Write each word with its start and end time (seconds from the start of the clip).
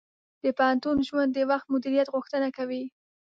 د 0.43 0.45
پوهنتون 0.57 0.97
ژوند 1.07 1.31
د 1.33 1.39
وخت 1.51 1.65
مدیریت 1.73 2.07
غوښتنه 2.15 2.47
کوي. 2.57 2.83